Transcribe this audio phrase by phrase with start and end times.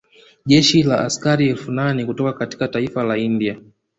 [0.45, 3.57] Jeshi la askari elfu nane kutoka katika taifa la India